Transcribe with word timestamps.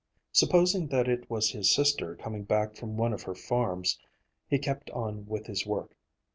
Supposing 0.31 0.87
that 0.87 1.07
it 1.07 1.29
was 1.29 1.51
his 1.51 1.69
sister 1.69 2.15
coming 2.15 2.41
back 2.43 2.75
from 2.75 2.97
one 2.97 3.13
of 3.13 3.21
her 3.21 3.35
farms, 3.35 3.99
he 4.47 4.57
kept 4.57 4.89
on 4.89 5.27
with 5.27 5.45
his 5.45 5.63
work. 5.67 5.95